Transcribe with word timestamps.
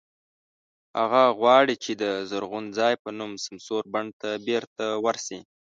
هغه 0.99 1.23
غواړي 1.39 1.75
چې 1.83 1.91
د 2.01 2.03
"زرغون 2.29 2.65
ځای" 2.77 2.93
په 3.03 3.09
نوم 3.19 3.31
سمسور 3.45 3.81
بڼ 3.93 4.05
ته 4.21 4.29
بېرته 4.47 4.85
ورشي. 5.05 5.39